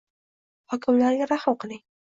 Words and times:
Hokimlarga 0.75 1.31
rahm 1.35 1.59
qiling 1.65 1.87